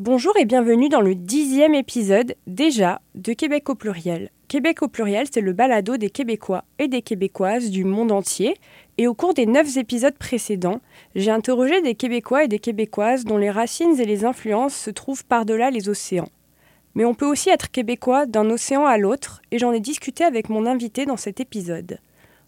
[0.00, 4.30] Bonjour et bienvenue dans le dixième épisode, déjà, de Québec au pluriel.
[4.46, 8.54] Québec au pluriel, c'est le balado des Québécois et des Québécoises du monde entier.
[8.96, 10.80] Et au cours des neuf épisodes précédents,
[11.16, 15.24] j'ai interrogé des Québécois et des Québécoises dont les racines et les influences se trouvent
[15.24, 16.28] par-delà les océans.
[16.94, 20.48] Mais on peut aussi être québécois d'un océan à l'autre, et j'en ai discuté avec
[20.48, 21.98] mon invité dans cet épisode.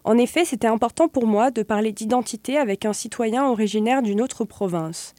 [0.05, 4.45] En effet, c'était important pour moi de parler d'identité avec un citoyen originaire d'une autre
[4.45, 5.17] province.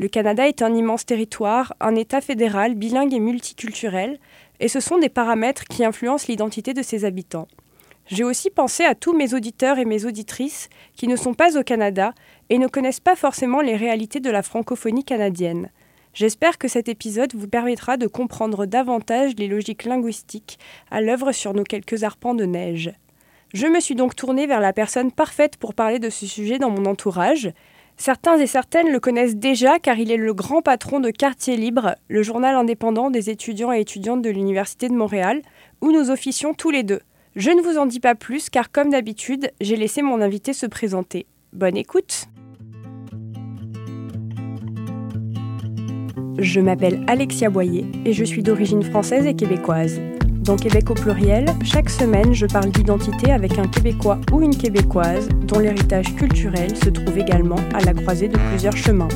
[0.00, 4.18] Le Canada est un immense territoire, un État fédéral, bilingue et multiculturel,
[4.58, 7.48] et ce sont des paramètres qui influencent l'identité de ses habitants.
[8.06, 11.62] J'ai aussi pensé à tous mes auditeurs et mes auditrices qui ne sont pas au
[11.62, 12.14] Canada
[12.48, 15.68] et ne connaissent pas forcément les réalités de la francophonie canadienne.
[16.14, 20.58] J'espère que cet épisode vous permettra de comprendre davantage les logiques linguistiques
[20.90, 22.90] à l'œuvre sur nos quelques arpents de neige.
[23.52, 26.70] Je me suis donc tournée vers la personne parfaite pour parler de ce sujet dans
[26.70, 27.52] mon entourage.
[28.00, 31.96] Certains et certaines le connaissent déjà car il est le grand patron de Quartier Libre,
[32.08, 35.42] le journal indépendant des étudiants et étudiantes de l'Université de Montréal,
[35.82, 37.00] où nous officions tous les deux.
[37.36, 40.64] Je ne vous en dis pas plus car comme d'habitude, j'ai laissé mon invité se
[40.64, 41.26] présenter.
[41.52, 42.24] Bonne écoute
[46.38, 50.00] Je m'appelle Alexia Boyer et je suis d'origine française et québécoise.
[50.40, 55.28] Dans Québec au pluriel, chaque semaine, je parle d'identité avec un Québécois ou une Québécoise
[55.28, 59.08] dont l'héritage culturel se trouve également à la croisée de plusieurs chemins.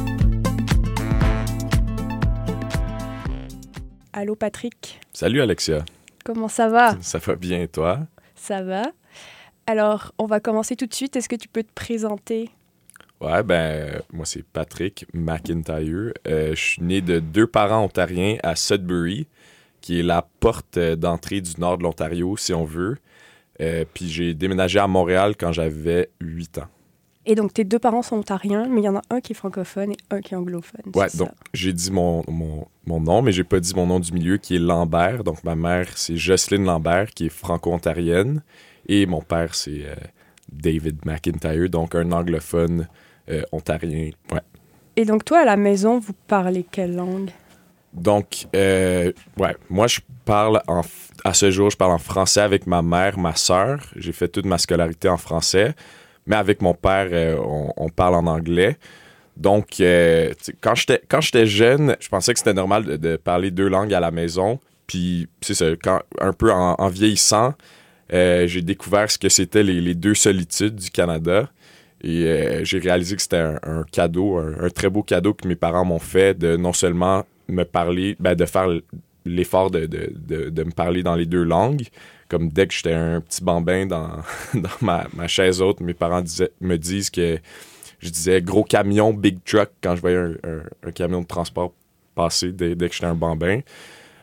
[4.13, 5.87] Allô Patrick Salut Alexia.
[6.27, 6.99] Comment ça va?
[7.01, 8.01] Ça va bien et toi?
[8.35, 8.83] Ça va.
[9.67, 11.17] Alors, on va commencer tout de suite.
[11.17, 12.51] Est-ce que tu peux te présenter?
[13.23, 16.13] Ouais, ben, moi c'est Patrick McIntyre.
[16.29, 19.27] Euh, je suis né de deux parents ontariens à Sudbury
[19.85, 22.97] qui est la porte euh, d'entrée du nord de l'Ontario, si on veut.
[23.61, 26.69] Euh, puis j'ai déménagé à Montréal quand j'avais 8 ans.
[27.27, 29.35] Et donc, tes deux parents sont ontariens, mais il y en a un qui est
[29.35, 30.91] francophone et un qui est anglophone.
[30.95, 34.11] Ouais, donc j'ai dit mon, mon, mon, nom, mais j'ai pas dit mon nom du
[34.13, 35.23] milieu qui est Lambert.
[35.23, 38.43] Donc, ma mère, c'est Jocelyne Lambert, qui est franco-ontarienne.
[38.89, 39.95] Et mon père, c'est euh,
[40.51, 42.89] David McIntyre, donc un anglophone
[43.53, 44.11] ontarien.
[44.33, 44.41] Ouais.
[44.97, 47.31] Et donc, toi, à la maison, vous parlez quelle langue?
[47.95, 50.83] Donc, euh, ouais, moi, je parle en,
[51.25, 53.81] à ce jour, je parle en français avec ma mère, ma soeur.
[53.97, 55.75] J'ai fait toute ma scolarité en français.
[56.27, 57.37] Mais avec mon père, euh,
[57.77, 58.79] on, parle en anglais.
[59.37, 60.75] Donc, euh, quand
[61.21, 64.59] j'étais jeune, je pensais que c'était normal de, parler deux langues à la maison.
[64.87, 67.55] Puis, c'est ça, quand, un peu en, vieillissant,
[68.11, 71.49] j'ai découvert ce que c'était les, deux solitudes du Canada.
[72.03, 75.99] Et j'ai réalisé que c'était un, cadeau, un, très beau cadeau que mes parents m'ont
[75.99, 78.69] fait de non seulement me parler, ben, de faire
[79.25, 81.87] l'effort de, de, de, me parler dans les deux langues.
[82.29, 84.11] Comme dès que j'étais un petit bambin dans,
[84.55, 86.23] dans ma, ma, chaise haute, mes parents
[86.61, 87.39] me disent que
[88.01, 90.35] je disais gros camion, big truck quand je voyais un,
[90.87, 91.73] un, camion de transport
[92.15, 93.61] passer dès, dès que j'étais un bambin.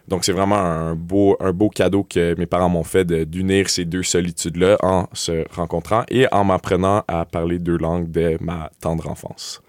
[0.08, 3.86] Donc, c'est vraiment un beau, un beau cadeau que mes parents m'ont fait d'unir ces
[3.86, 9.08] deux solitudes-là en se rencontrant et en m'apprenant à parler deux langues dès ma tendre
[9.08, 9.62] enfance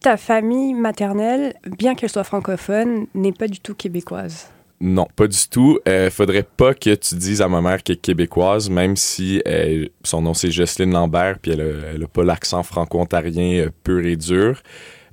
[0.00, 4.48] ta famille maternelle, bien qu'elle soit francophone, n'est pas du tout québécoise.
[4.82, 5.78] Non, pas du tout.
[5.84, 9.42] Il euh, faudrait pas que tu dises à ma mère qu'elle est québécoise, même si
[9.46, 14.16] euh, son nom c'est Jocelyne Lambert, puis elle n'a pas l'accent franco-ontarien euh, pur et
[14.16, 14.62] dur.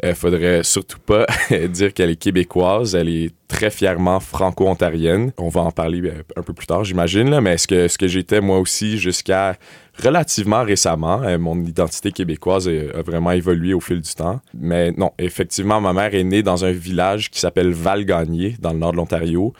[0.03, 1.25] Il faudrait surtout pas
[1.69, 2.96] dire qu'elle est québécoise.
[2.96, 5.31] Elle est très fièrement franco-ontarienne.
[5.38, 8.97] On va en parler un peu plus tard, j'imagine, mais ce que, j'étais moi aussi
[8.97, 9.56] jusqu'à
[10.03, 11.24] relativement récemment.
[11.24, 14.40] Euh, mon identité québécoise a, vraiment évolué au fil du temps.
[14.53, 18.80] Mais non, effectivement, ma mère est née dans un village qui s'appelle Val-Gagné, dans le
[18.80, 19.53] nord de l'Ontario.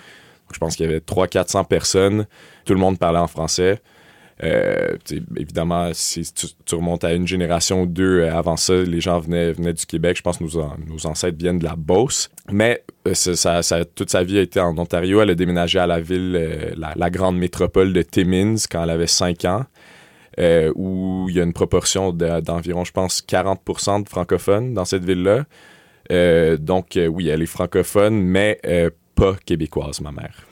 [0.54, 2.26] Je pense qu'il y avait 300-400 personnes.
[2.66, 3.82] Tout le monde parlait en français.
[4.44, 4.98] Euh,
[5.36, 9.54] évidemment, si tu, remontes à une génération ou deux euh, avant ça, les gens venaient,
[9.54, 10.18] du Québec.
[10.18, 12.30] Je pense que nos, ancêtres viennent de la Beauce.
[12.52, 12.84] Mais
[13.14, 13.62] ça,
[13.96, 15.22] toute sa vie a été en Ontario.
[15.22, 19.46] Elle a déménagé à la ville, la, grande métropole de Timmins quand elle avait 5
[19.46, 19.66] ans.
[20.40, 25.04] Euh, où il y a une proportion d'environ, je pense, 40% de francophones dans cette
[25.04, 25.46] ville-là.
[26.12, 28.60] Euh, donc, euh, oui, elle est francophone, mais
[29.16, 30.47] pas québécoise, ma mère.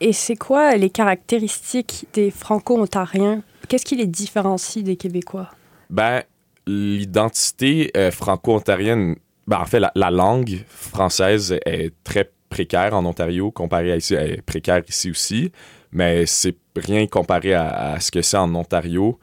[0.00, 3.42] Et c'est quoi les caractéristiques des franco-ontariens?
[3.68, 5.50] Qu'est-ce qui les différencie des Québécois?
[5.90, 6.22] Ben,
[6.66, 9.16] l'identité franco-ontarienne,
[9.46, 14.14] ben, en fait, la, la, langue française est très précaire en Ontario comparée à ici.
[14.46, 15.50] Précaire ici aussi
[15.92, 19.18] mais c'est rien comparé à, ce que c'est en Ontario.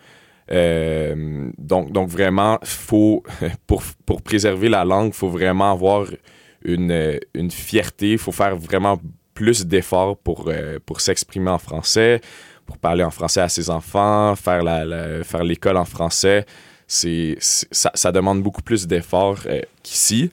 [0.51, 3.24] Euh, donc, donc vraiment, faut,
[3.68, 6.07] pour, pour préserver la langue, il faut vraiment avoir
[6.63, 9.00] une, une fierté, il faut faire vraiment
[9.35, 12.21] plus d'efforts pour, euh, pour s'exprimer en français,
[12.65, 16.45] pour parler en français à ses enfants, faire la, faire l'école en français.
[16.87, 20.31] C'est, ça, ça, demande beaucoup plus d'efforts euh, qu'ici.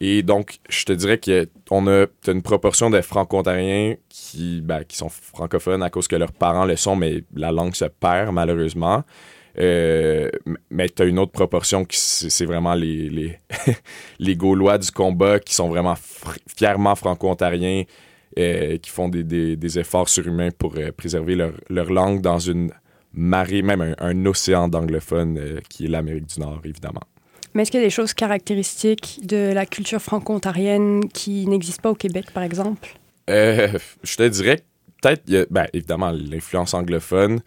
[0.00, 1.20] Et donc, je te dirais
[1.68, 6.32] qu'on a une proportion de franco-ontariens qui, ben, qui sont francophones à cause que leurs
[6.32, 9.04] parents le sont, mais la langue se perd malheureusement.
[9.58, 10.30] Euh,
[10.70, 13.38] mais tu as une autre proportion qui c'est vraiment les, les,
[14.18, 15.96] les, Gaulois du combat qui sont vraiment
[16.56, 17.82] fièrement franco-ontariens,
[18.38, 22.38] euh, qui font des, des, des, efforts surhumains pour euh, préserver leur, leur, langue dans
[22.38, 22.70] une
[23.12, 27.02] marée, même un, un océan d'anglophones qui est l'Amérique du Nord, évidemment.
[27.54, 31.90] Mais est-ce qu'il y a des choses caractéristiques de la culture franco-ontarienne qui n'existent pas
[31.90, 32.96] au Québec, par exemple?
[33.28, 33.68] Euh,
[34.02, 34.60] je te dirais
[35.02, 37.40] peut-être, ben, évidemment, l'influence anglophone.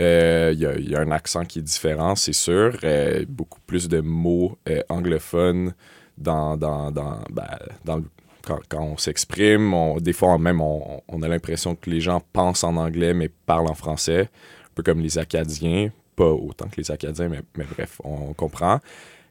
[0.00, 2.76] Euh, il y, a un accent qui est différent, c'est sûr.
[2.84, 4.56] Euh, beaucoup plus de mots
[4.88, 5.74] anglophones
[6.16, 7.48] dans, dans, dans, ben,
[7.84, 8.00] dans
[8.44, 9.74] quand, on s'exprime.
[10.00, 13.74] des fois, même, on, a l'impression que les gens pensent en anglais, mais parlent en
[13.74, 14.22] français.
[14.22, 15.90] Un peu comme les Acadiens.
[16.16, 18.80] Pas autant que les Acadiens, mais, bref, on comprend.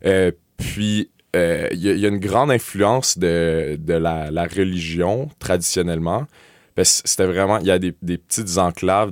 [0.05, 6.25] Euh, puis, euh, il y, a une grande influence de, la, religion traditionnellement.
[6.81, 9.11] C'était vraiment, il y a des, petites enclaves.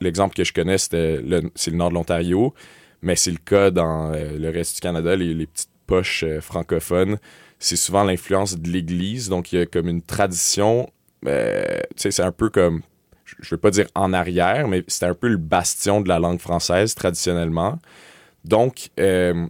[0.00, 2.52] L'exemple que je connais, c'est le, nord de l'Ontario,
[3.00, 7.18] mais c'est le cas dans euh, le reste du Canada, les petites poches francophones.
[7.62, 10.90] C'est souvent l'influence de l'Église, donc il y a comme une tradition.
[11.24, 11.30] tu
[11.96, 12.82] sais, c'est un peu comme,
[13.40, 16.40] je veux pas dire en arrière, mais c'était un peu le bastion de la langue
[16.40, 17.78] française traditionnellement.
[18.44, 19.46] Donc, euh,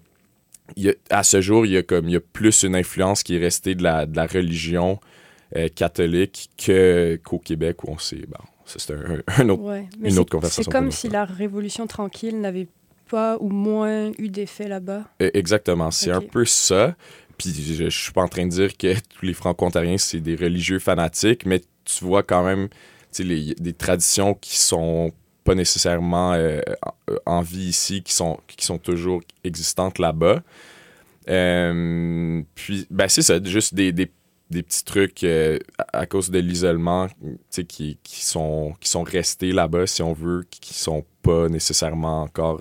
[1.10, 3.38] à ce jour, il y, a comme, il y a plus une influence qui est
[3.38, 5.00] restée de la, de la religion
[5.56, 6.50] euh, catholique
[7.24, 8.24] qu'au Québec où on sait.
[8.28, 8.92] Bon, c'est
[9.38, 10.62] un, autre, une autre conversation.
[10.62, 12.68] C'est comme si la Révolution tranquille n'avait
[13.08, 15.04] pas ou moins eu d'effet là-bas.
[15.20, 15.90] E, exactement.
[15.90, 16.94] C'est un peu ça.
[17.44, 20.78] Je, je, suis pas en train de dire que tous les franco-ontariens, c'est des religieux
[20.78, 22.68] fanatiques, mais tu vois quand même
[23.20, 25.12] des traditions qui sont
[25.44, 26.60] pas nécessairement euh,
[27.26, 30.42] en vie ici, qui sont, qui sont toujours existantes là-bas.
[31.28, 34.10] Euh, puis, ben, c'est ça, juste des, des,
[34.50, 35.58] des petits trucs euh,
[35.92, 37.08] à, cause de l'isolement
[37.50, 42.60] qui, qui, sont, qui sont restés là-bas, si on veut, qui, sont pas nécessairement encore.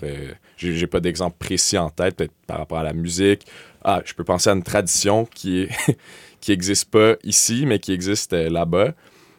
[0.56, 3.46] J'ai pas d'exemple précis en tête, peut-être par rapport à la musique.
[3.84, 5.70] Ah, je peux penser à une tradition qui est
[6.40, 8.92] qui existe pas ici, mais qui existe là-bas.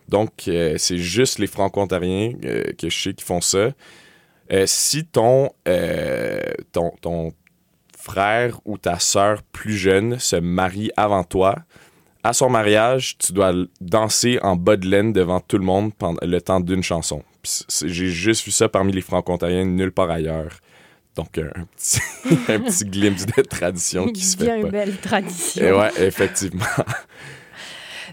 [0.07, 3.72] Donc, euh, c'est juste les franco-ontariens euh, que je sais qui font ça.
[4.51, 5.51] Euh, si ton,
[6.72, 7.34] ton, ton,
[7.98, 11.56] frère ou ta sœur plus jeune se marie avant toi,
[12.22, 16.19] à son mariage, tu dois danser en bas de laine devant tout le monde pendant
[16.22, 17.24] le temps d'une chanson.
[17.86, 20.60] J'ai juste vu ça parmi les franco-ontariens, nulle part ailleurs.
[21.15, 22.00] Donc, un, petit,
[22.50, 24.45] un petit glimpse de tradition qui se fait.
[24.45, 25.63] Bien une belle tradition.
[25.63, 26.65] Et ouais, effectivement.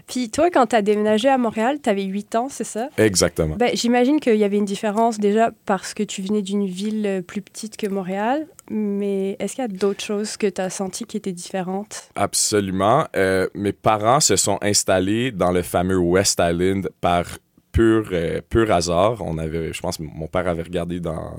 [0.07, 2.89] Puis toi, quand tu as déménagé à Montréal, tu avais 8 ans, c'est ça?
[2.97, 3.55] Exactement.
[3.55, 7.21] Ben, J'imagine qu'il y avait une différence déjà parce que tu venais d'une ville euh,
[7.21, 11.05] plus petite que Montréal, mais est-ce qu'il y a d'autres choses que tu as senties
[11.05, 12.09] qui étaient différentes?
[12.15, 13.07] Absolument.
[13.15, 17.25] Euh, mes parents se sont installés dans le fameux West Island par
[17.71, 19.21] pur, euh, pur hasard.
[19.21, 21.37] On avait, je pense, mon père avait regardé dans...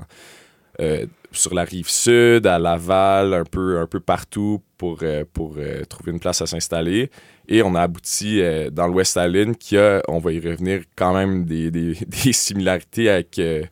[1.33, 5.03] sur la rive sud, à Laval, un peu, un peu partout pour,
[5.33, 5.57] pour
[5.89, 7.09] trouver une place à s'installer.
[7.47, 10.83] Et on a abouti euh, dans le West Island qui a, on va y revenir,
[10.95, 11.93] quand même des, des,
[12.23, 13.63] des similarités avec, euh,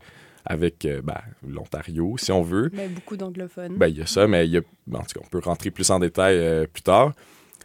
[0.46, 2.70] avec euh, ben, l'Ontario, si on veut.
[2.74, 3.78] Mais beaucoup d'anglophones.
[3.78, 5.42] Ben, il y a ça, mais il y a, ben, en tout cas, on peut
[5.44, 7.14] rentrer plus en détail plus tard.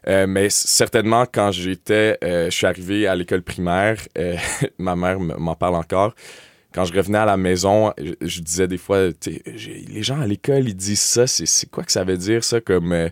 [0.07, 3.99] mais certainement, quand j'étais, je suis arrivé à l'école primaire,
[4.79, 6.15] ma mère m'en parle encore.
[6.77, 10.77] Quand je revenais à la maison, je, disais des fois, les gens à l'école, ils
[10.77, 13.11] disent ça, c'est quoi que ça veut dire, ça, comme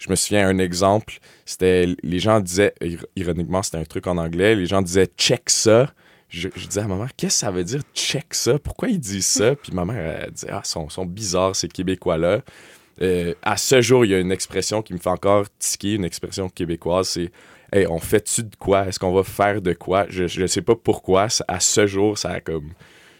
[0.00, 2.74] je me souviens un exemple, c'était les gens disaient
[3.16, 5.92] ironiquement c'était un truc en anglais, les gens disaient check ça.
[6.28, 8.58] Je, disais à ma mère qu'est-ce que ça veut dire check ça?
[8.58, 9.54] Pourquoi ils disent ça?
[9.54, 12.40] Puis ma mère elle disait ah sont, sont bizarres ces québécois là.
[13.00, 16.04] Euh, à ce jour, il y a une expression qui me fait encore tiquer, une
[16.04, 17.30] expression québécoise, c'est
[17.72, 18.86] Hey, on fait-tu de quoi?
[18.86, 20.06] Est-ce qu'on va faire de quoi?
[20.08, 21.26] Je ne sais pas pourquoi.
[21.48, 22.70] À ce jour, ça a comme.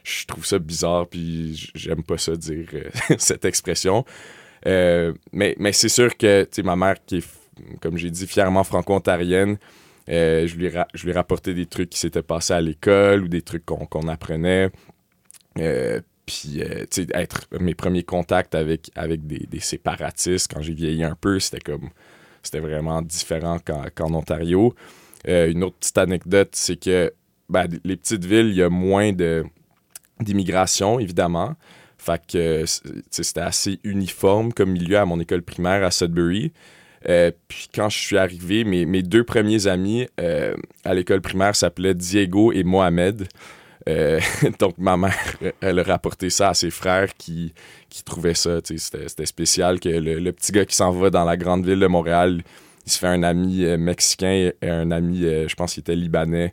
[0.05, 4.05] Je trouve ça bizarre, puis j'aime pas ça dire euh, cette expression.
[4.67, 7.27] Euh, mais mais c'est sûr que ma mère, qui est,
[7.81, 9.59] comme j'ai dit, fièrement franco-ontarienne,
[10.11, 13.43] euh, je, lui je lui rapportais des trucs qui s'étaient passés à l'école ou des
[13.43, 14.71] trucs qu'on apprenait.
[15.59, 21.05] Euh, puis, tu sais, être mes premiers contacts avec, avec des, séparatistes quand j'ai vieilli
[21.05, 21.91] un peu, c'était comme.
[22.43, 24.75] C'était vraiment différent qu'en Ontario.
[25.27, 27.13] une autre petite anecdote, c'est que
[27.49, 29.13] ben, les petites villes, il y a moins
[30.21, 31.55] d'immigration, évidemment.
[31.99, 32.65] Fait que
[33.11, 36.53] c'était assez uniforme comme milieu à mon école primaire à Sudbury.
[37.09, 40.55] Euh, puis quand je suis arrivé, mes, mes deux premiers amis euh,
[40.85, 43.27] à l'école primaire s'appelaient Diego et Mohamed.
[43.89, 44.21] Euh,
[44.59, 47.53] donc ma mère, elle a rapporté ça à ses frères qui,
[47.91, 51.67] qui trouvaient ça, c'était spécial que le, petit gars qui s'en va dans la grande
[51.67, 52.43] ville de Montréal,
[52.87, 56.53] il se fait un ami mexicain et un ami, je pense qu'il était libanais.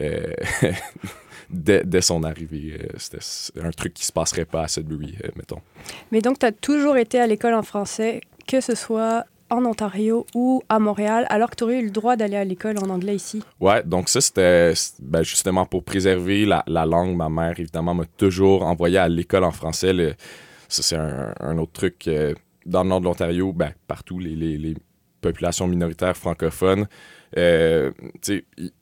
[1.50, 2.78] dès, son arrivée.
[2.96, 5.60] C'était un truc qui se passerait pas à Sudbury, mettons.
[6.12, 10.26] Mais donc, tu as toujours été à l'école en français, que ce soit en Ontario
[10.34, 13.16] ou à Montréal, alors que tu aurais eu le droit d'aller à l'école en anglais
[13.16, 13.42] ici?
[13.60, 17.16] Ouais, donc ça, c'était ben, justement pour préserver la, langue.
[17.16, 20.16] Ma mère, évidemment, m'a toujours envoyé à l'école en français.
[20.68, 22.08] ça, c'est un, autre truc.
[22.08, 22.34] Euh,
[22.66, 24.74] dans le nord de l'Ontario, ben, partout, les, les,
[25.20, 26.86] populations minoritaires francophones,
[27.36, 27.90] euh,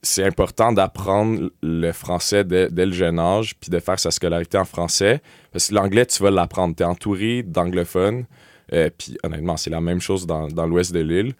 [0.02, 4.58] c'est important d'apprendre le français dès, dès, le jeune âge, puis de faire sa scolarité
[4.58, 5.20] en français.
[5.52, 6.74] Parce que l'anglais, tu vas l'apprendre.
[6.76, 8.26] Tu es entouré d'anglophones.
[8.72, 11.34] Euh, puis honnêtement, c'est la même chose dans, dans l'ouest de l'île.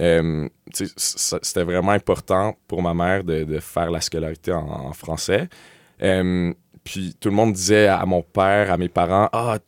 [0.00, 5.48] Euh, c'était vraiment important pour ma mère de, de faire la scolarité en, français.
[6.88, 9.58] Puis tout le monde disait à mon père, à mes parents, ah,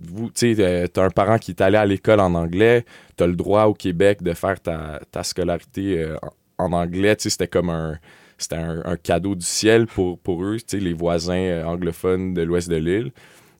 [0.00, 3.36] vous, tu sais, t'as un parent qui est allé à l'école en anglais, t'as le
[3.36, 6.14] droit au Québec de faire ta, ta scolarité
[6.56, 7.16] en, anglais.
[7.16, 7.98] Tu sais, c'était comme un,
[8.38, 12.70] c'était un, cadeau du ciel pour, pour eux, tu sais, les voisins anglophones de l'ouest
[12.70, 13.12] de l'île.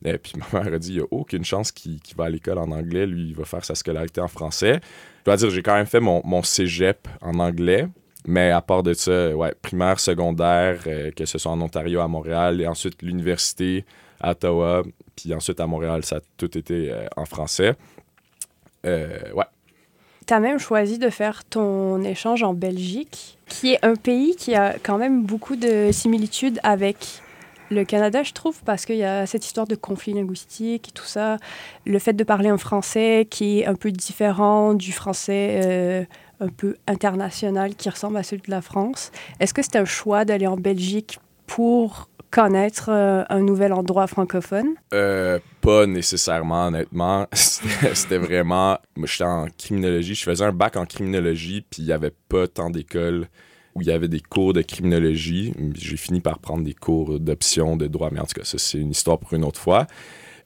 [0.03, 2.57] Et puis ma mère a dit il n'y a aucune chance qu'il va à l'école
[2.57, 3.05] en anglais.
[3.05, 4.79] Lui, il va faire sa scolarité en français.
[5.19, 7.87] Je dois dire, j'ai quand même fait mon, mon cégep en anglais.
[8.25, 12.07] Mais à part de ça, ouais, primaire, secondaire, euh, que ce soit en Ontario, à
[12.07, 13.83] Montréal, et ensuite l'université
[14.19, 14.83] à Ottawa,
[15.15, 17.73] puis ensuite à Montréal, ça a tout été euh, en français.
[18.85, 19.45] Euh, ouais.
[20.27, 24.53] Tu as même choisi de faire ton échange en Belgique, qui est un pays qui
[24.53, 27.21] a quand même beaucoup de similitudes avec
[27.71, 31.05] le Canada, je trouve, parce qu'il y a cette histoire de conflit linguistique et tout
[31.05, 31.37] ça,
[31.85, 36.07] le fait de parler un français qui est un peu différent du français
[36.41, 39.11] un peu international qui ressemble à celui de la France.
[39.39, 44.69] Est-ce que c'était un choix d'aller en Belgique pour connaître euh, un nouvel endroit francophone?
[44.93, 47.27] Euh, pas nécessairement, honnêtement.
[47.33, 48.79] C'était vraiment...
[48.95, 50.15] Moi, j'étais en criminologie.
[50.15, 53.27] Je faisais un bac en criminologie, puis il n'y avait pas tant d'écoles
[53.75, 55.53] où il y avait des cours de criminologie.
[55.75, 58.79] J'ai fini par prendre des cours d'option, de droit, mais en tout cas, ça, c'est
[58.79, 59.87] une histoire pour une autre fois.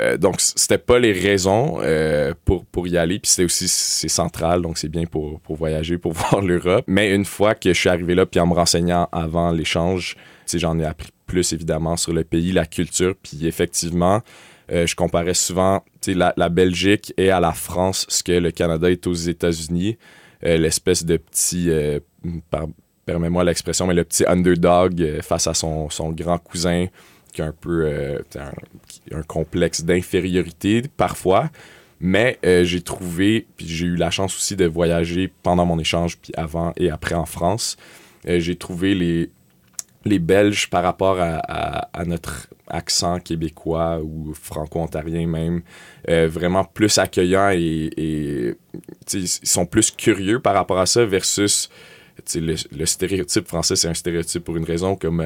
[0.01, 3.19] Euh, donc, c'était pas les raisons euh, pour, pour y aller.
[3.19, 6.83] Puis c'était aussi, c'est central, donc c'est bien pour, pour voyager, pour voir l'Europe.
[6.87, 10.15] Mais une fois que je suis arrivé là, puis en me renseignant avant l'échange,
[10.53, 13.15] j'en ai appris plus évidemment sur le pays, la culture.
[13.21, 14.21] Puis effectivement,
[14.71, 18.89] euh, je comparais souvent la, la Belgique et à la France ce que le Canada
[18.91, 19.97] est aux États-Unis.
[20.43, 21.71] L'espèce de petit,
[23.07, 26.85] permets-moi l'expression, mais le petit underdog face à son, son grand cousin
[27.39, 28.19] un peu euh,
[29.11, 31.49] un, complexe d'infériorité parfois.
[31.99, 36.17] Mais euh, j'ai trouvé, puis j'ai eu la chance aussi de voyager pendant mon échange,
[36.17, 37.77] puis avant et après en France.
[38.25, 39.29] j'ai trouvé les,
[40.03, 45.61] les Belges par rapport à, notre accent québécois ou franco-ontarien même,
[46.07, 48.55] vraiment plus accueillants et
[49.13, 51.69] ils sont plus curieux par rapport à ça versus
[52.35, 55.21] le, stéréotype français, c'est un stéréotype pour une raison comme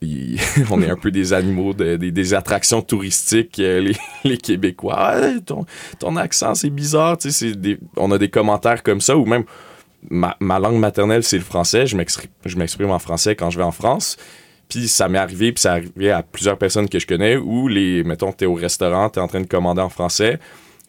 [0.70, 3.92] on est un peu des animaux, des, attractions touristiques, euh,
[4.24, 4.96] les, Québécois.
[4.98, 5.64] Ah,
[5.98, 7.16] ton, accent, c'est bizarre.
[7.96, 9.44] on a des commentaires comme ça, ou même
[10.10, 11.86] ma, langue maternelle, c'est le français.
[11.86, 14.16] Je m'exprime en français quand je vais en France.
[14.68, 18.04] Puis ça m'est arrivé, puis ça arrivé à plusieurs personnes que je connais, où, les,
[18.04, 20.38] mettons, t'es au restaurant, t'es en train de commander en français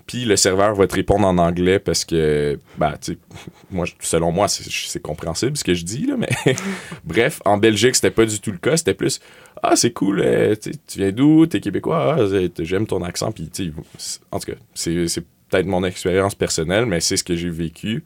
[0.09, 3.19] puis le serveur va te répondre en anglais parce que, bah, tu
[3.69, 6.29] moi, selon moi, c'est compréhensible ce que je dis, là, mais
[7.03, 8.75] bref, en Belgique, c'était pas du tout le cas.
[8.75, 9.19] C'était plus,
[9.61, 10.55] ah, c'est cool, euh,
[10.87, 13.71] tu viens d'où, t'es québécois, ah, j'aime ton accent, tu
[14.31, 14.95] en tout cas, c'est
[15.49, 18.03] peut-être mon expérience personnelle, mais c'est ce que j'ai vécu.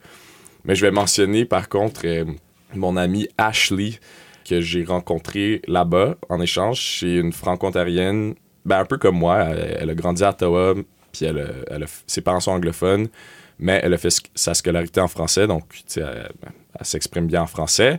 [0.66, 2.26] Mais je vais mentionner, par contre, euh,
[2.74, 3.92] mon amie Ashley,
[4.46, 6.80] que j'ai rencontrée là-bas en échange.
[6.80, 8.34] chez une franco-ontarienne,
[8.66, 9.38] ben, un peu comme moi.
[9.40, 10.74] elle a grandi à Ottawa,
[11.14, 13.08] puis elle, ses parents sont anglophones,
[13.58, 15.64] mais elle a fait sa scolarité en français, donc
[15.96, 16.28] elle,
[16.82, 17.98] s'exprime bien en français.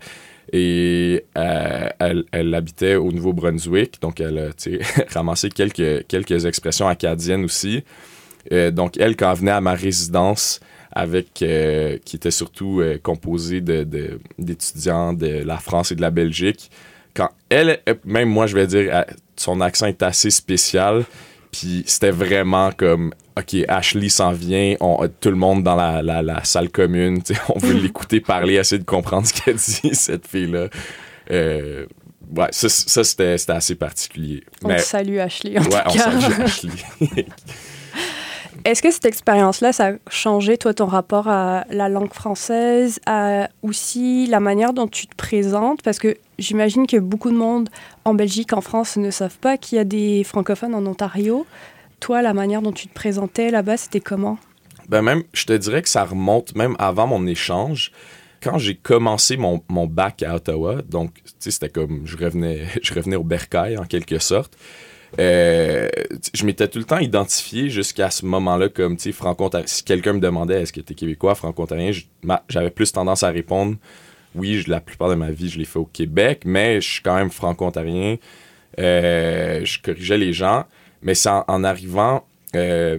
[0.54, 1.90] Et euh,
[2.32, 4.50] elle, habitait au Nouveau-Brunswick, donc elle a
[5.14, 7.84] ramassé quelques, quelques expressions acadiennes aussi.
[8.52, 10.60] Euh, donc elle, quand elle venait à ma résidence,
[10.92, 16.70] avec euh, qui était surtout composée d'étudiants de, de, la France et de la Belgique,
[17.14, 19.04] quand elle, même moi je vais dire,
[19.36, 21.06] son accent est assez spécial,
[21.58, 26.44] puis c'était vraiment comme, OK, Ashley s'en vient, on, tout le monde dans la, la,
[26.44, 30.68] salle commune, on veut l'écouter parler, essayer de comprendre ce qu'elle dit, cette fille-là.
[31.32, 31.86] Euh,
[32.36, 34.44] ouais, ça, ça c'était assez particulier.
[34.64, 35.58] On Mais, salue Ashley.
[35.58, 36.72] En ouais, on salue Ashley.
[38.66, 43.00] Est-ce que cette expérience-là, ça a changé, toi, ton rapport à la langue française,
[43.62, 45.84] aussi la manière dont tu te présentes?
[45.84, 47.70] Parce que j'imagine que beaucoup de monde
[48.06, 51.46] en Belgique, en France, ne savent pas qu'il y a des francophones en Ontario.
[52.00, 54.40] Toi, la manière dont tu te présentais là-bas, c'était comment?
[54.90, 57.92] Ben même, je te dirais que ça remonte même avant mon échange.
[58.42, 62.66] Quand j'ai commencé mon, mon, bac à Ottawa, donc, tu sais, c'était comme, je revenais,
[62.82, 64.58] je revenais au bercail en quelque sorte.
[65.20, 65.90] Euh,
[66.34, 69.68] je m'étais tout le temps identifié jusqu'à ce moment-là comme, tu franco-ontarien.
[69.68, 71.92] Si quelqu'un me demandait est-ce que tu es québécois, franco-ontarien,
[72.50, 73.78] j'avais plus tendance à répondre
[74.36, 77.16] oui, la plupart de ma vie, je l'ai fait au Québec, mais je suis quand
[77.16, 78.18] même franco-ontarien.
[78.80, 80.66] Euh, je corrigeais les gens,
[81.02, 82.98] mais c'est en, arrivant euh,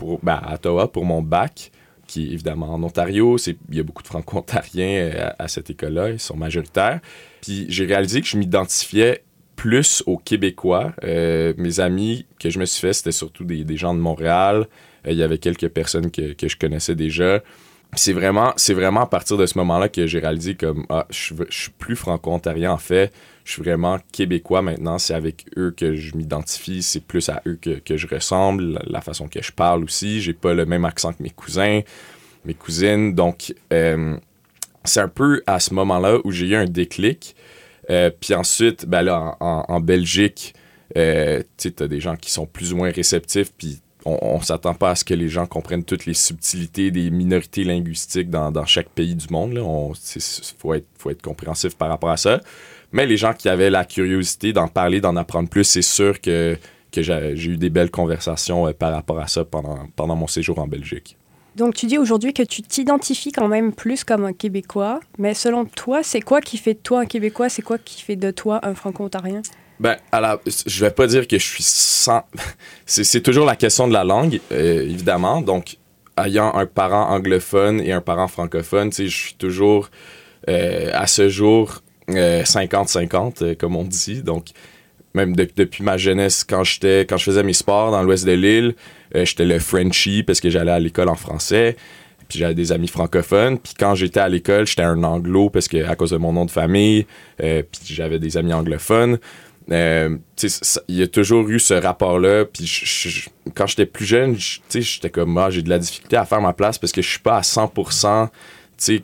[0.00, 1.70] ben, à Ottawa pour mon bac,
[2.08, 3.36] qui est évidemment en Ontario.
[3.46, 7.00] Il y a beaucoup de franco-ontariens à, à, cette école-là, ils sont majoritaires.
[7.40, 9.22] Puis j'ai réalisé que je m'identifiais
[9.58, 10.92] plus aux Québécois.
[11.02, 14.68] Euh, mes amis que je me suis fait, c'était surtout des, gens de Montréal.
[15.06, 17.42] Euh, il y avait quelques personnes que, je connaissais déjà.
[17.96, 18.52] C'est vraiment,
[19.00, 22.70] à partir de ce moment-là que j'ai réalisé comme ah, je, je suis plus franco-ontarien
[22.70, 23.12] en fait.
[23.44, 24.98] Je suis vraiment québécois maintenant.
[24.98, 26.82] C'est avec eux que je m'identifie.
[26.82, 28.78] C'est plus à eux que, je ressemble.
[28.86, 30.20] La, façon que je parle aussi.
[30.20, 31.80] J'ai pas le même accent que mes cousins,
[32.44, 33.14] mes cousines.
[33.14, 34.16] Donc, euh,
[34.84, 37.34] c'est un peu à ce moment-là où j'ai eu un déclic.
[37.90, 40.54] Euh, puis ensuite, ben là, en, Belgique,
[40.96, 44.74] euh, tu as des gens qui sont plus ou moins réceptifs, puis on, ne s'attend
[44.74, 48.88] pas à ce que les gens comprennent toutes les subtilités des minorités linguistiques dans, chaque
[48.88, 49.54] pays du monde.
[49.54, 50.22] Il
[50.58, 52.40] faut être, faut être compréhensif par rapport à ça.
[52.92, 56.56] Mais les gens qui avaient la curiosité d'en parler, d'en apprendre plus, c'est sûr que,
[56.90, 60.58] que j'ai eu des belles conversations euh, par rapport à ça pendant, pendant mon séjour
[60.58, 61.17] en Belgique.
[61.58, 65.64] Donc tu dis aujourd'hui que tu t'identifies quand même plus comme un Québécois, mais selon
[65.64, 67.48] toi, c'est quoi qui fait de toi un Québécois?
[67.48, 69.42] C'est quoi qui fait de toi un Franco-Ontarien?
[69.80, 72.22] Ben, alors, je vais pas dire que je suis sans.
[72.86, 75.42] c'est toujours la question de la langue, euh, évidemment.
[75.42, 75.78] Donc,
[76.16, 79.90] ayant un parent anglophone et un parent francophone, je suis toujours
[80.48, 84.22] euh, à ce jour 50-50, euh, comme on dit.
[84.22, 84.46] Donc,
[85.14, 88.74] même depuis ma jeunesse, quand j'étais, quand je faisais mes sports dans l'ouest de l'île,
[89.14, 91.76] euh, j'étais le Frenchie parce que j'allais à l'école en français.
[92.28, 93.58] Puis j'avais des amis francophones.
[93.58, 96.44] Puis quand j'étais à l'école, j'étais un anglo parce que à cause de mon nom
[96.44, 97.06] de famille.
[97.42, 99.18] Euh, puis j'avais des amis anglophones.
[99.70, 100.16] Euh,
[100.88, 102.44] il y a toujours eu ce rapport-là.
[102.44, 104.36] Puis quand j'étais plus jeune,
[104.68, 107.08] j'étais comme, moi, ah, j'ai de la difficulté à faire ma place parce que je
[107.08, 108.28] suis pas à 100%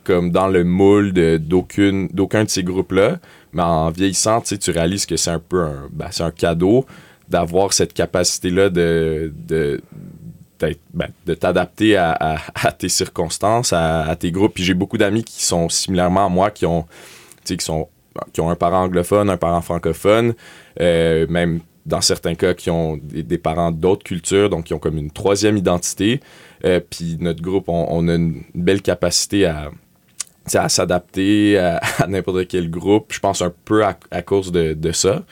[0.03, 3.19] comme dans le moule d'aucun de ces groupes-là.
[3.55, 6.85] Mais en vieillissant, tu réalises que c'est un peu un, ben, un cadeau
[7.29, 9.81] d'avoir cette capacité-là de, de,
[10.93, 11.07] ben,
[11.39, 12.37] t'adapter à,
[12.77, 14.55] tes circonstances, à, tes groupes.
[14.55, 16.85] Puis j'ai beaucoup d'amis qui sont similairement à moi, qui ont,
[17.45, 20.33] qui ont un parent anglophone, un parent francophone,
[20.81, 24.97] euh, même dans certains cas qui ont des, parents d'autres cultures, donc qui ont comme
[24.97, 26.19] une troisième identité.
[26.65, 29.71] Euh, puis notre groupe, on, a une belle capacité à,
[30.53, 35.23] à s'adapter à, n'importe quel groupe, je pense un peu à, cause de, ça.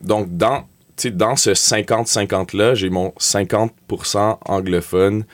[0.00, 0.64] Donc, dans,
[1.12, 5.24] dans ce 50-50-là, j'ai mon 50% anglophone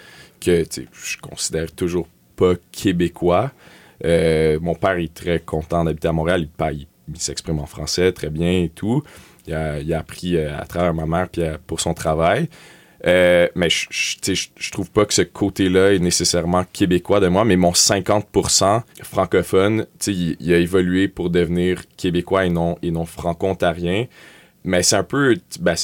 [0.41, 3.51] que je considère toujours pas québécois.
[4.05, 6.47] Euh, mon père est très content d'habiter à Montréal.
[6.61, 9.03] Il, il, s'exprime en français très bien et tout.
[9.47, 12.49] Il a, il a appris euh, à travers ma mère puis euh, pour son travail.
[13.07, 17.73] Euh, mais je, trouve pas que ce côté-là est nécessairement québécois de moi, mais mon
[17.73, 24.07] 50% francophone, il, a évolué pour devenir québécois et non, et non franco-ontarien.
[24.65, 25.37] Mais c'est un peu.
[25.61, 25.77] Ben,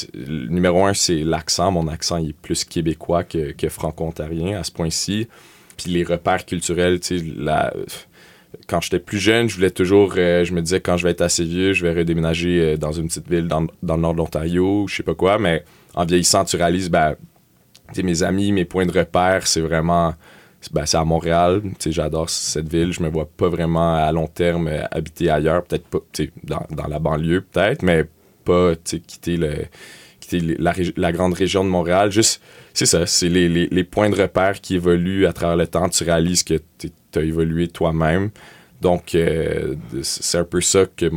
[0.49, 1.71] numéro un, c'est l'accent.
[1.71, 5.29] Mon accent est plus québécois que, que franco-ontarien à ce point-ci.
[5.77, 6.99] Puis les repères culturels,
[7.37, 7.73] la
[8.67, 11.23] quand j'étais plus jeune, je voulais toujours, euh, je me disais quand je vais être
[11.23, 14.19] assez vieux, je vais redéménager euh, dans une petite ville dans, dans le nord de
[14.19, 17.17] l'Ontario, je sais pas quoi, mais en vieillissant, tu réalises, ben,
[18.03, 20.15] mes amis, mes points de repère, c'est vraiment,
[20.73, 24.69] ben, c'est à Montréal, j'adore cette ville, je me vois pas vraiment à long terme
[24.69, 25.99] euh, habiter ailleurs, peut-être pas,
[26.45, 28.05] dans, dans la banlieue peut-être, mais
[28.45, 29.55] pas, quitter le
[30.21, 32.41] quitter la, grande région de Montréal, juste,
[32.75, 35.89] c'est ça, c'est les, les, les, points de repère qui évoluent à travers le temps,
[35.89, 38.31] tu réalises que tu as évolué toi-même,
[38.83, 41.09] donc, euh, c'est un peu ça que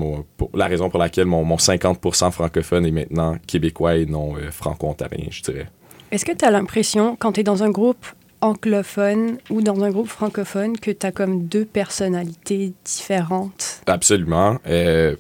[0.54, 5.41] la raison pour laquelle mon, 50% francophone est maintenant québécois et non euh, franco-ontarien, je
[5.41, 5.67] dirais.
[6.12, 8.06] Est-ce que tu as l'impression, quand tu es dans un groupe
[8.41, 13.82] anglophone ou dans un groupe francophone, que tu as comme deux personnalités différentes?
[13.88, 14.60] Absolument.
[14.67, 15.15] Euh,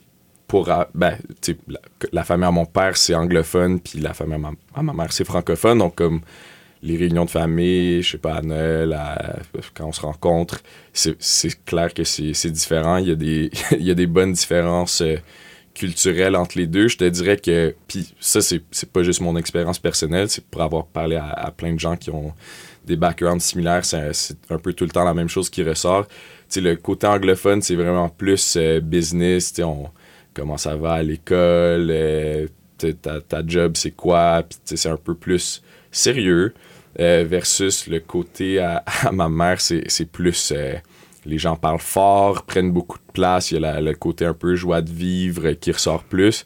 [0.47, 1.17] pour, ben,
[1.67, 1.79] la,
[2.11, 5.11] la, famille à mon père, c'est anglophone, puis la famille à ma, à ma mère,
[5.11, 5.79] c'est francophone.
[5.79, 6.21] Donc, comme
[6.81, 8.97] les réunions de famille, je sais pas, à Noël,
[9.73, 10.61] quand on se rencontre,
[10.93, 12.97] c'est clair que c'est différent.
[12.97, 15.17] Il y, a des, il y a des bonnes différences euh,
[15.73, 16.87] culturelles entre les deux.
[16.87, 20.85] Je te dirais que, puis ça, c'est pas juste mon expérience personnelle, c'est pour avoir
[20.85, 22.33] parlé à, plein de gens qui ont
[22.85, 26.07] des backgrounds similaires, c'est un peu tout le temps la même chose qui ressort.
[26.47, 29.89] sais, le côté anglophone, c'est vraiment plus euh, business, on,
[30.35, 35.63] comment ça va à l'école, euh, ta, ta, job, c'est quoi, c'est un peu plus
[35.95, 36.53] sérieux.
[36.97, 40.53] versus le côté à, ma mère, c'est plus
[41.27, 44.55] les gens parlent fort, prennent beaucoup de place, il y a le côté un peu
[44.55, 46.45] joie de vivre qui ressort plus.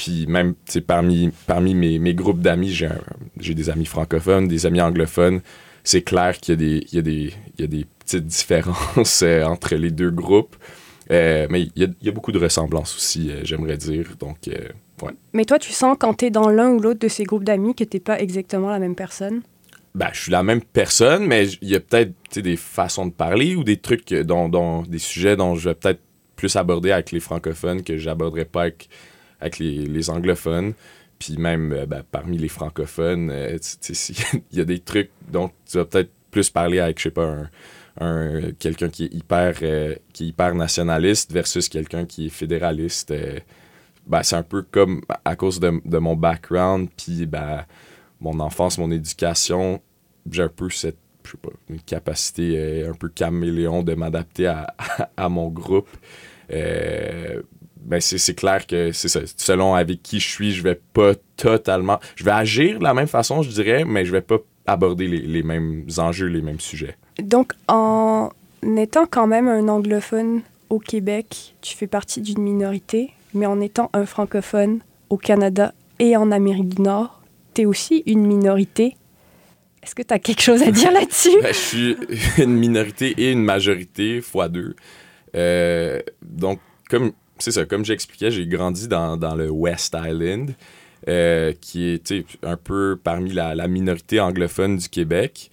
[0.00, 0.54] Puis même,
[0.86, 2.72] parmi, parmi mes, groupes d'amis,
[3.38, 5.42] j'ai des amis francophones, des amis anglophones.
[5.84, 6.58] C'est clair qu'il
[6.90, 10.56] y, a des petites différences euh, entre les deux groupes.
[11.10, 14.06] Euh, mais il y, a, il y, a, beaucoup de ressemblances aussi, euh, j'aimerais dire.
[14.18, 14.48] Donc,
[15.02, 15.12] ouais.
[15.32, 17.74] Mais toi, tu sens quand tu es dans l'un ou l'autre de ces groupes d'amis
[17.74, 19.42] que tu pas exactement la même personne?
[19.94, 23.56] Ben, je suis la même personne, mais il y a peut-être des façons de parler
[23.56, 26.00] ou des trucs, dont, dont, des sujets dont je vais peut-être
[26.36, 28.88] plus aborder avec les francophones que j'aborderai pas avec
[29.40, 30.74] avec les, anglophones.
[31.18, 33.58] Puis même euh, ben, parmi les francophones, euh,
[34.52, 37.36] il y a des trucs dont tu vas peut-être plus parler avec, je sais pas,
[38.00, 43.12] un, quelqu'un qui est hyper euh, qui est hyper nationaliste versus quelqu'un qui est fédéraliste.
[44.06, 47.64] Ben, c'est un peu comme à cause de, mon background, puis ben,
[48.20, 49.80] mon enfance, mon éducation,
[50.30, 54.74] j'ai un peu cette je sais pas, une capacité un peu caméléon de m'adapter à,
[55.16, 55.88] à, mon groupe
[57.84, 59.26] ben c'est clair que c'est.
[59.38, 61.98] Selon avec qui je suis, je vais pas totalement.
[62.16, 65.20] Je vais agir de la même façon, je dirais, mais je vais pas aborder les,
[65.20, 66.96] les mêmes enjeux, les mêmes sujets.
[67.20, 68.30] Donc, en
[68.62, 73.90] étant quand même un anglophone au Québec, tu fais partie d'une minorité, mais en étant
[73.92, 77.22] un francophone au Canada et en Amérique du Nord,
[77.54, 78.96] tu es aussi une minorité.
[79.82, 81.40] Est-ce que tu as quelque chose à dire là-dessus?
[81.42, 81.96] Ben, je suis
[82.38, 84.74] une minorité et une majorité fois deux.
[85.36, 90.54] Euh, donc, comme c'est ça, comme j'expliquais, j'ai grandi dans, le West Island,
[91.08, 92.12] euh, qui est
[92.42, 95.50] un peu parmi la, minorité anglophone du Québec,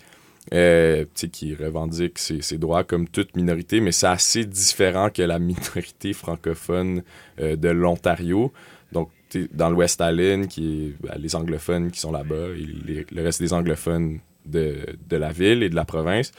[0.53, 6.13] euh, qui revendique ses, droits comme toute minorité, mais c'est assez différent que la minorité
[6.13, 7.03] francophone
[7.39, 8.53] euh, de l'Ontario.
[8.91, 9.09] Donc,
[9.53, 13.51] dans le West Island, qui ben, les anglophones qui sont là-bas, et le reste des
[13.51, 14.77] anglophones de,
[15.11, 16.31] la ville et de la province,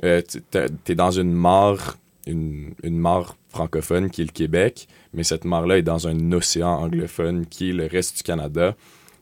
[0.00, 0.42] tu
[0.88, 5.82] es dans une mare une, mare francophone qui est le Québec, mais cette mare-là est
[5.82, 8.74] dans un océan anglophone qui est le reste du Canada.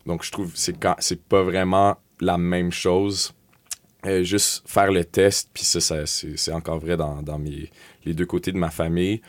[0.06, 3.32] Donc, je trouve que c'est pas vraiment la même chose.
[4.06, 8.50] Euh, juste faire le test, puis ça, c'est, encore vrai dans, dans les deux côtés
[8.50, 9.20] de ma famille.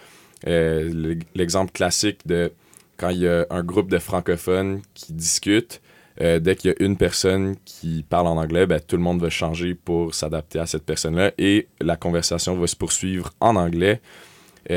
[0.48, 2.54] Euh, l'exemple classique de
[2.98, 5.82] quand il y a un groupe de francophones qui discutent,
[6.22, 9.20] euh, dès qu'il y a une personne qui parle en anglais, ben, tout le monde
[9.20, 14.02] va changer pour s'adapter à cette personne-là et la conversation va se poursuivre en anglais.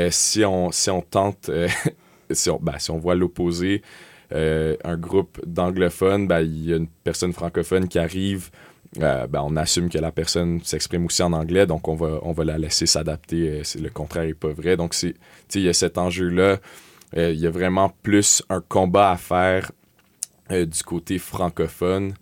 [0.09, 1.49] Si, on, si on tente,
[2.31, 3.81] si, on, ben, si on voit l'opposé,
[4.31, 8.49] un groupe d'anglophones, ben, il y a une personne francophone qui arrive,
[8.97, 12.43] ben, on assume que la personne s'exprime aussi en anglais, donc on va, on va
[12.45, 13.61] la laisser s'adapter.
[13.79, 14.77] le contraire n'est pas vrai.
[14.77, 16.59] Donc, il y a cet enjeu-là.
[17.15, 19.71] Il y a vraiment plus un combat à faire
[20.51, 22.13] euh, du côté francophone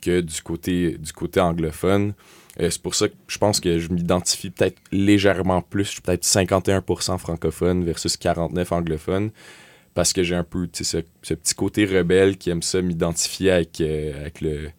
[0.00, 2.14] que du côté, du côté anglophone.
[2.60, 6.00] Euh, c'est pour ça que je pense que je m'identifie peut-être légèrement plus, je suis
[6.00, 9.30] peut-être 51% francophone versus 49% anglophone,
[9.94, 13.80] parce que j'ai un peu ce, ce, petit côté rebelle qui aime ça m'identifier avec,
[13.80, 14.70] euh, avec le,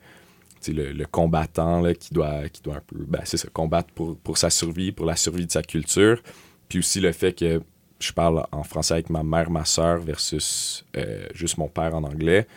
[0.72, 4.50] le, le, combattant là, qui, doit, qui doit un peu ben, combattre pour, pour sa
[4.50, 6.22] survie, pour la survie de sa culture.
[6.70, 7.62] Puis aussi le fait que
[8.00, 10.86] je parle en français avec ma mère, ma soeur versus
[11.34, 12.48] juste mon père en anglais.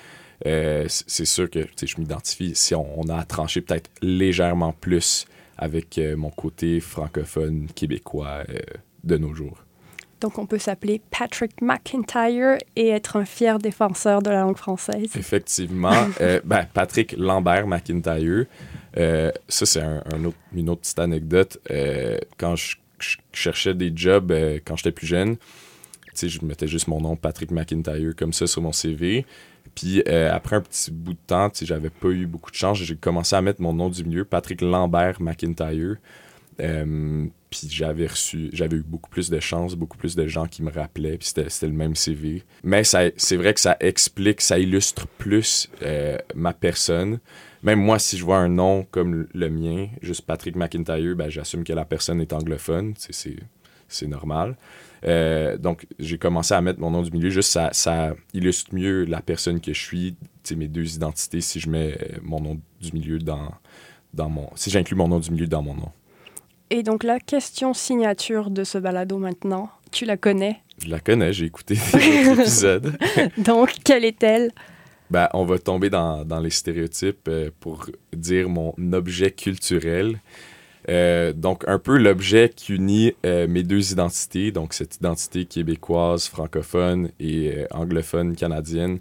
[0.44, 2.54] Euh, c'est sûr que je m'identifie.
[2.54, 8.58] Si on, a tranché peut-être légèrement plus avec euh, mon côté francophone québécois euh,
[9.04, 9.58] de nos jours.
[10.20, 15.10] Donc, on peut s'appeler Patrick McIntyre et être un fier défenseur de la langue française.
[15.16, 16.06] Effectivement.
[16.44, 18.46] ben, Patrick Lambert McIntyre,
[18.94, 21.58] ça, c'est un, autre, une autre petite anecdote.
[22.38, 22.76] quand je,
[23.32, 24.32] cherchais des jobs
[24.64, 25.36] quand j'étais plus jeune,
[26.24, 29.26] je mettais juste mon nom, Patrick McIntyre, comme ça sur mon CV.
[29.74, 32.78] Puis euh, après un petit bout de temps, j'avais pas eu beaucoup de chance.
[32.78, 35.96] J'ai commencé à mettre mon nom du milieu, Patrick Lambert McIntyre.
[36.60, 40.62] Euh, puis j'avais reçu, j'avais eu beaucoup plus de chance, beaucoup plus de gens qui
[40.62, 42.42] me rappelaient, puis c'était le même CV.
[42.64, 47.20] Mais c'est vrai que ça explique, ça illustre plus euh, ma personne.
[47.62, 51.64] Même moi, si je vois un nom comme le mien, juste Patrick McIntyre, ben, j'assume
[51.64, 52.94] que la personne est anglophone,
[53.88, 54.56] c'est normal.
[55.04, 57.30] Euh, donc, j'ai commencé à mettre mon nom du milieu.
[57.30, 60.16] Juste, ça, illustre mieux la personne que je suis,
[60.56, 63.50] mes deux identités, si je mets mon nom du milieu dans
[64.28, 64.48] mon...
[64.56, 65.92] Si j'inclus mon nom du milieu dans mon nom.
[66.70, 70.60] Et donc, la question signature de ce balado maintenant, tu la connais?
[70.82, 72.96] Je la connais, j'ai écouté des épisodes.
[73.38, 74.50] donc, quelle est-elle?
[75.10, 80.20] Ben, on va tomber dans, dans les stéréotypes euh, pour dire mon objet culturel.
[80.88, 86.26] Euh, donc, un peu l'objet qui unit euh, mes deux identités, donc cette identité québécoise,
[86.26, 88.98] francophone et anglophone canadienne,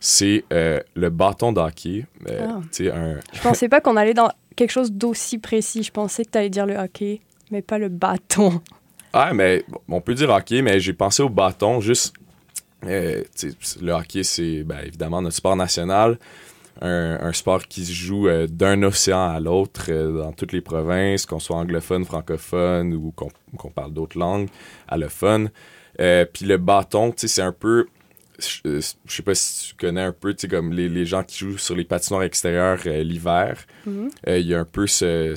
[0.00, 2.06] c'est le bâton d'hockey.
[2.28, 2.60] Ah.
[2.80, 3.20] un...
[3.32, 5.82] Je pensais pas qu'on allait dans quelque chose d'aussi précis.
[5.82, 8.60] Je pensais que tu allais dire le hockey, mais pas le bâton.
[9.14, 12.14] Ah, mais on peut dire hockey, mais j'ai pensé au bâton juste.
[12.86, 13.22] euh,
[13.82, 16.18] le hockey, c'est ben, évidemment notre sport national.
[16.80, 21.26] Un, sport qui se joue euh, d'un océan à l'autre euh, dans toutes les provinces,
[21.26, 24.48] qu'on soit anglophone, francophone ou qu'on parle d'autres langues.
[26.00, 27.86] Euh, Puis le bâton, c'est un peu.
[28.38, 31.04] Je euh, je sais pas si tu connais un peu, tu sais, comme les, les
[31.06, 33.58] gens qui jouent sur les patinoires extérieures euh, l'hiver.
[33.86, 34.10] Mhm.
[34.28, 35.34] Euh, Il y a un peu ce,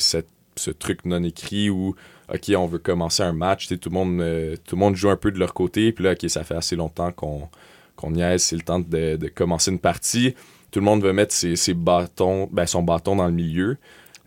[0.55, 1.95] ce truc non écrit où,
[2.33, 4.95] OK, on veut commencer un match, tu sais, tout le monde, euh, tout le monde
[4.95, 7.49] joue un peu de leur côté, puis là, OK, ça fait assez longtemps qu'on
[7.97, 10.35] qu'on niaise, c'est le temps de, de commencer une partie.
[10.71, 13.77] Tout le monde veut mettre ses, ses bâtons, ben, son bâton dans le milieu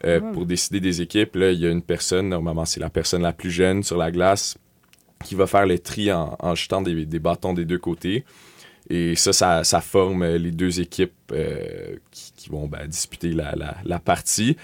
[0.06, 0.30] euh, Ah.
[0.32, 1.36] pour décider des équipes.
[1.36, 4.10] Là, il y a une personne, normalement, c'est la personne la plus jeune sur la
[4.10, 4.56] glace,
[5.22, 8.24] qui va faire le tri en, en jetant des, des bâtons des deux côtés.
[8.90, 13.32] Et ça, ça, ça forme euh, les deux équipes euh, qui, qui vont ben, disputer
[13.32, 14.56] la, la, la partie.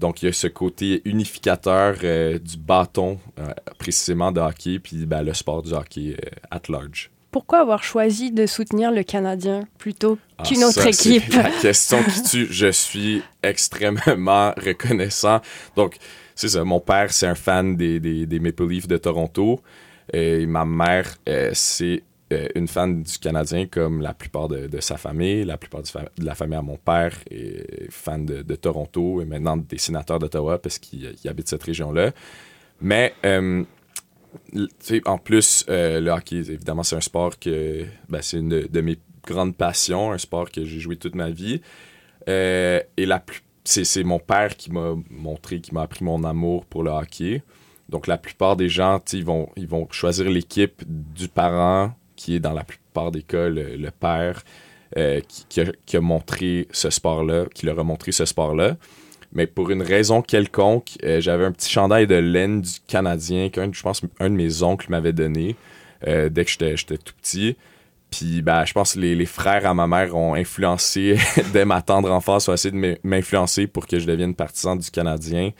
[0.00, 5.06] Donc, il y a ce côté unificateur euh, du bâton, euh, précisément de hockey, puis
[5.06, 6.16] ben, le sport du hockey
[6.50, 7.10] at large.
[7.30, 11.34] Pourquoi avoir choisi de soutenir le Canadien plutôt Ah, qu'une autre ça, équipe?
[11.34, 15.40] La question qui tue, je suis extrêmement reconnaissant.
[15.76, 15.96] Donc,
[16.34, 19.60] c'est ça, mon père, c'est un fan des, des, des Maple Leafs de Toronto.
[20.12, 21.16] Et ma mère,
[21.52, 25.44] c'est euh, une fan du Canadien, comme la plupart de, sa famille.
[25.44, 29.78] La plupart de la famille à mon père est fan de, Toronto et maintenant des
[29.78, 32.12] sénateurs d'Ottawa parce qu'il il habite cette région-là.
[32.80, 33.64] Mais, euh,
[35.06, 38.98] en plus, euh, le hockey, évidemment, c'est un sport que ben, c'est une de, mes
[39.24, 41.60] grandes passions, un sport que j'ai joué toute ma vie.
[42.28, 43.08] Euh, et
[43.64, 47.42] c'est, mon père qui m'a montré, qui m'a appris mon amour pour le hockey.
[47.88, 51.94] Donc, la plupart des gens, ils vont, ils vont choisir l'équipe du parent,
[52.26, 54.42] qui est dans la plupart des cas le, père,
[54.96, 58.76] euh, qui, a, montré ce sport-là, qui leur a montré ce sport-là.
[59.32, 63.72] Mais pour une raison quelconque, euh, j'avais un petit chandail de laine du Canadien qu'un,
[63.72, 65.54] je pense, un de mes oncles m'avait donné
[66.08, 67.56] euh, dès que j'étais, tout petit.
[68.10, 71.18] Puis, ben, je pense que les, les frères à ma mère ont influencé,
[71.52, 74.90] dès ma tendre enfance, ont essayé de m'in- m'influencer pour que je devienne partisan du
[74.90, 75.52] Canadien.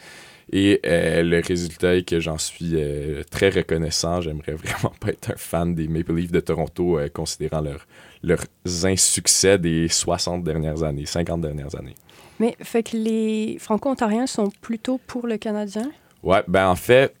[0.53, 4.21] Et euh, le résultat est que j'en suis euh, très reconnaissant.
[4.21, 7.85] J'aimerais vraiment pas être un fan des Maple Leafs de Toronto, euh, considérant leur,
[8.23, 8.45] leurs
[8.85, 11.95] insuccès des 60 dernières années, 50 dernières années.
[12.39, 15.91] Mais fait que les Franco-Ontariens sont plutôt pour le Canadien?
[16.23, 17.13] Ouais, ben en fait,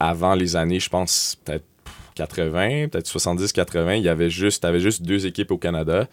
[0.00, 1.64] avant les années, je pense peut-être
[2.16, 6.08] 80, peut-être 70-80, il y avait juste, t'avais juste deux équipes au Canada.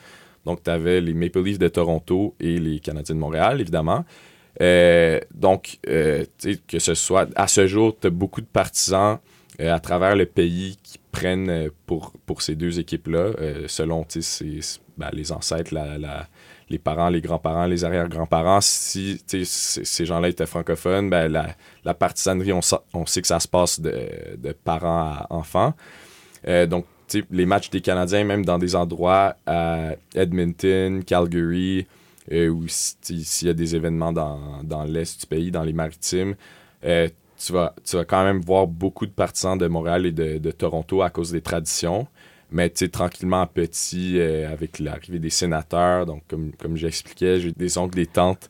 [0.46, 4.06] Donc, tu avais les Maple Leafs de Toronto et les Canadiens de Montréal, évidemment.
[4.62, 6.26] Euh, donc, euh,
[6.68, 9.20] que ce soit, à ce jour, tu as beaucoup de partisans
[9.62, 13.32] euh, à travers le pays qui prennent pour, pour ces deux équipes-là,
[13.68, 14.06] selon
[14.98, 16.28] ben, les ancêtres, la,
[16.70, 18.62] les parents, les grands-parents, les arrière-grands-parents.
[18.62, 21.28] Si ces gens-là étaient francophones, ben,
[21.84, 22.60] la, partisanerie, on,
[22.94, 25.74] on sait que ça se passe de, de parents à enfants.
[26.68, 26.86] Donc,
[27.32, 31.88] les matchs des Canadiens, même dans des endroits à Edmonton, Calgary,
[32.32, 36.36] euh, ou s'il y a des événements dans, dans l'est du pays, dans les maritimes,
[36.86, 40.38] euh, tu, vas, tu vas quand même voir beaucoup de partisans de Montréal et de,
[40.38, 42.08] de Toronto à cause des traditions.
[42.52, 47.96] Mais tranquillement petit, euh, avec l'arrivée des sénateurs, donc comme, comme j'expliquais, j'ai des oncles,
[47.96, 48.50] des tantes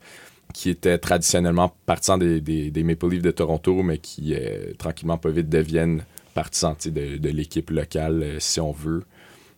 [0.53, 5.17] qui étaient traditionnellement partisans des, des, des Maple Leafs de Toronto, mais qui euh, tranquillement
[5.17, 9.03] pas vite deviennent partisans de, de l'équipe locale, si on veut.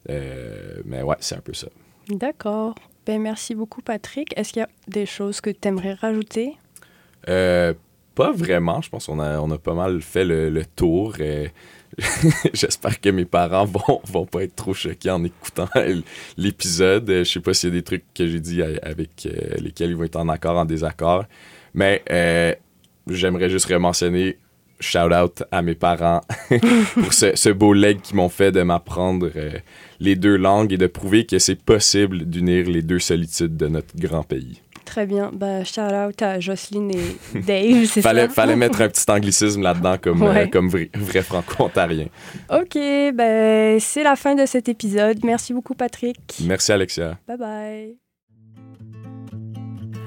[0.08, 1.68] Mais ouais, c'est un peu ça.
[2.10, 2.74] D'accord.
[3.06, 4.38] Ben, merci beaucoup, Patrick.
[4.38, 6.58] Est-ce qu'il y a des choses que tu aimerais rajouter?
[7.30, 7.74] Euh,
[8.16, 8.82] pas vraiment.
[8.82, 11.16] Je pense qu'on a, on a pas mal fait le, le tour.
[12.54, 15.70] J'espère que mes parents vont, vont pas être trop choqués en écoutant
[16.38, 17.08] l'épisode.
[17.10, 19.96] Je sais pas s'il y a des trucs que j'ai dit avec euh, lesquels ils
[19.96, 21.26] vont être en accord, en désaccord.
[21.74, 22.54] Mais euh,
[23.08, 24.38] j'aimerais juste rementionner
[24.82, 26.22] shout out à mes parents
[26.96, 29.52] pour ce, ce beau leg qu'ils m'ont fait de m'apprendre euh,
[30.00, 33.96] les deux langues et de prouver que c'est possible d'unir les deux solitudes de notre
[33.96, 34.62] grand pays.
[34.84, 35.32] Très bien.
[35.34, 38.34] Ben, shout out à Jocelyne et Dave, c'est fallait, ça?
[38.34, 40.44] fallait mettre un petit anglicisme là-dedans comme, Ouais.
[40.44, 42.08] euh, comme vrai, vrai franco-ontarien.
[42.50, 42.74] Ok,
[43.13, 45.20] ben, c'est la fin de cet épisode.
[45.24, 46.17] Merci beaucoup, Patrick.
[46.46, 47.17] Merci Alexia.
[47.28, 48.01] Bye bye.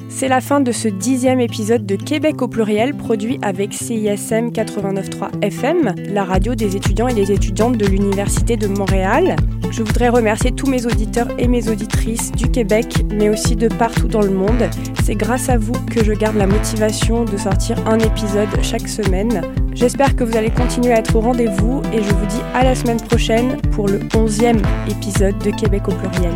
[0.08, 5.42] C'est la fin de ce dixième épisode de Québec au pluriel, produit avec CISM 89.3
[5.42, 9.36] FM, la radio des étudiants et des étudiantes de l'Université de Montréal.
[9.70, 14.06] Je voudrais remercier tous mes auditeurs et mes auditrices du Québec, mais aussi de partout
[14.06, 14.70] dans le monde.
[15.02, 19.42] C'est grâce à vous que je garde la motivation de sortir un épisode chaque semaine.
[19.74, 22.74] J'espère que vous allez continuer à être au rendez-vous et je vous dis à la
[22.76, 26.34] semaine prochaine pour le onzième épisode de Québec au pluriel.